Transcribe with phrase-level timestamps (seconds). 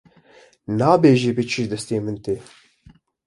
[0.77, 2.35] nebêje çi ji destê min tê.